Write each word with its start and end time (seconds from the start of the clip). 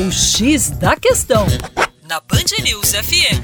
O 0.00 0.12
X 0.12 0.70
da 0.70 0.94
Questão, 0.94 1.44
na 2.08 2.20
Band 2.20 2.62
News 2.62 2.92
FM. 2.92 3.42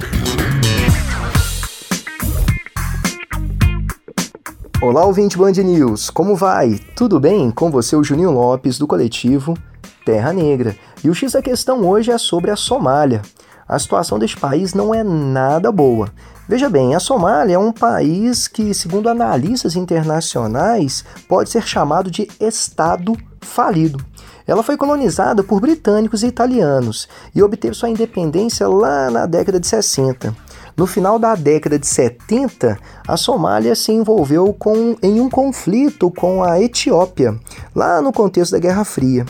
Olá, 4.80 5.04
ouvinte 5.04 5.37
Band 5.37 5.51
News, 5.51 6.11
como 6.11 6.37
vai? 6.37 6.79
Tudo 6.95 7.19
bem? 7.19 7.51
Com 7.51 7.72
você, 7.72 7.96
o 7.96 8.04
Juninho 8.04 8.30
Lopes, 8.30 8.79
do 8.79 8.87
coletivo 8.87 9.59
Terra 10.06 10.32
Negra. 10.32 10.77
E 11.03 11.11
o 11.11 11.14
X 11.14 11.32
da 11.32 11.43
Questão 11.43 11.85
hoje 11.85 12.12
é 12.12 12.18
sobre 12.18 12.53
a 12.53 12.57
Somália. 12.57 13.21
A 13.66 13.77
situação 13.77 14.16
deste 14.16 14.36
país 14.36 14.75
não 14.75 14.95
é 14.95 15.02
nada 15.02 15.73
boa. 15.73 16.09
Veja 16.48 16.71
bem, 16.71 16.95
a 16.95 17.00
Somália 17.00 17.55
é 17.55 17.59
um 17.59 17.73
país 17.73 18.46
que, 18.46 18.73
segundo 18.73 19.09
analistas 19.09 19.75
internacionais, 19.75 21.05
pode 21.29 21.50
ser 21.50 21.66
chamado 21.66 22.12
de 22.12 22.29
Estado 22.39 23.16
falido. 23.41 24.14
Ela 24.46 24.62
foi 24.62 24.76
colonizada 24.76 25.42
por 25.42 25.61
britânicos 25.61 26.22
e 26.22 26.26
italianos 26.26 27.08
e 27.34 27.43
obteve 27.43 27.75
sua 27.75 27.89
independência 27.89 28.68
lá 28.68 29.11
na 29.11 29.26
década 29.26 29.58
de 29.58 29.66
60. 29.66 30.35
No 30.76 30.86
final 30.86 31.18
da 31.18 31.35
década 31.35 31.79
de 31.79 31.86
70, 31.86 32.77
a 33.06 33.16
Somália 33.16 33.75
se 33.75 33.92
envolveu 33.92 34.52
com, 34.52 34.97
em 35.02 35.20
um 35.20 35.30
conflito 35.30 36.11
com 36.11 36.42
a 36.42 36.61
Etiópia, 36.61 37.38
lá 37.75 38.02
no 38.02 38.12
contexto 38.12 38.52
da 38.52 38.58
Guerra 38.58 38.84
Fria. 38.84 39.25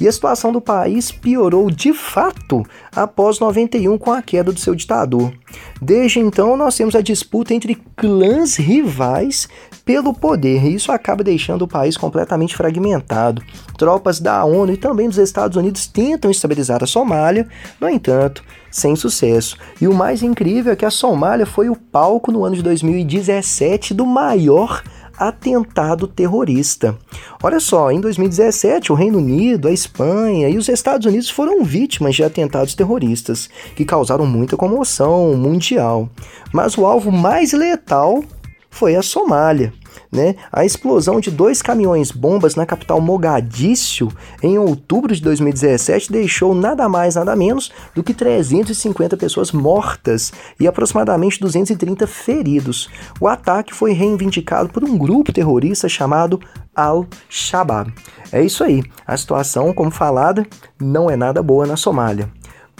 E 0.00 0.08
a 0.08 0.12
situação 0.12 0.50
do 0.50 0.60
país 0.60 1.12
piorou 1.12 1.70
de 1.70 1.92
fato 1.92 2.64
após 2.94 3.38
91 3.38 3.98
com 3.98 4.12
a 4.12 4.22
queda 4.22 4.50
do 4.50 4.58
seu 4.58 4.74
ditador. 4.74 5.32
Desde 5.80 6.20
então, 6.20 6.56
nós 6.56 6.76
temos 6.76 6.94
a 6.94 7.00
disputa 7.00 7.52
entre 7.52 7.74
clãs 7.96 8.56
rivais 8.56 9.48
pelo 9.84 10.14
poder, 10.14 10.64
e 10.64 10.74
isso 10.74 10.92
acaba 10.92 11.24
deixando 11.24 11.62
o 11.62 11.68
país 11.68 11.96
completamente 11.96 12.56
fragmentado. 12.56 13.42
Tropas 13.76 14.20
da 14.20 14.44
ONU 14.44 14.72
e 14.72 14.76
também 14.76 15.08
dos 15.08 15.18
Estados 15.18 15.56
Unidos 15.56 15.86
tentam 15.86 16.30
estabilizar 16.30 16.82
a 16.82 16.86
Somália, 16.86 17.48
no 17.80 17.88
entanto, 17.88 18.44
sem 18.70 18.94
sucesso. 18.94 19.56
E 19.80 19.88
o 19.88 19.94
mais 19.94 20.22
incrível 20.22 20.72
é 20.72 20.76
que 20.76 20.84
a 20.84 20.90
Somália 20.90 21.44
foi 21.44 21.68
o 21.68 21.76
palco 21.76 22.30
no 22.30 22.44
ano 22.44 22.56
de 22.56 22.62
2017 22.62 23.92
do 23.92 24.06
maior 24.06 24.82
atentado 25.20 26.08
terrorista. 26.08 26.96
Olha 27.42 27.60
só, 27.60 27.92
em 27.92 28.00
2017, 28.00 28.90
o 28.90 28.94
Reino 28.94 29.18
Unido, 29.18 29.68
a 29.68 29.72
Espanha 29.72 30.48
e 30.48 30.56
os 30.56 30.68
Estados 30.68 31.06
Unidos 31.06 31.28
foram 31.28 31.62
vítimas 31.62 32.14
de 32.14 32.24
atentados 32.24 32.74
terroristas 32.74 33.50
que 33.76 33.84
causaram 33.84 34.24
muita 34.24 34.56
comoção 34.56 35.36
mundial. 35.36 36.08
Mas 36.52 36.78
o 36.78 36.86
alvo 36.86 37.12
mais 37.12 37.52
letal 37.52 38.24
foi 38.70 38.96
a 38.96 39.02
Somália. 39.02 39.72
Né? 40.10 40.34
A 40.52 40.64
explosão 40.64 41.20
de 41.20 41.30
dois 41.30 41.62
caminhões 41.62 42.10
bombas 42.10 42.54
na 42.54 42.66
capital 42.66 43.00
Mogadíscio 43.00 44.08
em 44.42 44.58
outubro 44.58 45.14
de 45.14 45.22
2017 45.22 46.10
deixou 46.10 46.54
nada 46.54 46.88
mais 46.88 47.14
nada 47.14 47.36
menos 47.36 47.70
do 47.94 48.02
que 48.02 48.12
350 48.12 49.16
pessoas 49.16 49.52
mortas 49.52 50.32
e 50.58 50.66
aproximadamente 50.66 51.40
230 51.40 52.06
feridos. 52.06 52.88
O 53.20 53.28
ataque 53.28 53.74
foi 53.74 53.92
reivindicado 53.92 54.68
por 54.68 54.84
um 54.84 54.98
grupo 54.98 55.32
terrorista 55.32 55.88
chamado 55.88 56.40
Al-Shabaab. 56.74 57.92
É 58.32 58.42
isso 58.42 58.64
aí. 58.64 58.82
A 59.06 59.16
situação, 59.16 59.72
como 59.72 59.90
falada, 59.90 60.46
não 60.80 61.10
é 61.10 61.16
nada 61.16 61.42
boa 61.42 61.66
na 61.66 61.76
Somália. 61.76 62.30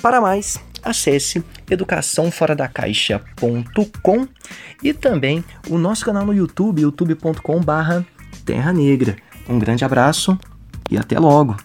Para 0.00 0.20
mais, 0.20 0.58
acesse 0.82 1.44
educaçãoforadacaixa.com 1.70 4.28
e 4.82 4.92
também 4.92 5.44
o 5.68 5.78
nosso 5.78 6.04
canal 6.04 6.26
no 6.26 6.34
YouTube, 6.34 6.82
youtube.com/terra 6.82 8.72
negra. 8.72 9.16
Um 9.48 9.56
grande 9.58 9.84
abraço 9.84 10.36
e 10.90 10.98
até 10.98 11.18
logo. 11.18 11.56